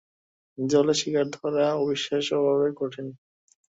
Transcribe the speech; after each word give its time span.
জলে 0.57 0.93
শিকার 0.93 1.27
ধরা 1.35 1.65
অবিশ্বাস্যভাবে 1.81 2.67
কঠিন। 2.79 3.07